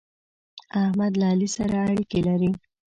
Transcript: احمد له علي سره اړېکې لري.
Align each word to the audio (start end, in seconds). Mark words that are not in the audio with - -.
احمد 0.83 1.11
له 1.19 1.25
علي 1.31 1.49
سره 1.55 1.75
اړېکې 1.85 2.19
لري. 2.27 2.51